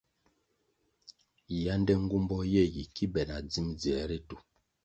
[1.63, 4.37] Yánde nğumbo ye yi ki be na dzim dzier ritu.